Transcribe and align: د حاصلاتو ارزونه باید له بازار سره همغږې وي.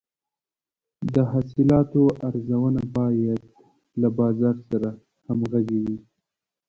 د 1.13 1.15
حاصلاتو 1.31 2.03
ارزونه 2.27 2.81
باید 2.97 3.41
له 4.01 4.07
بازار 4.19 4.55
سره 4.69 4.89
همغږې 5.27 5.79
وي. 5.85 5.97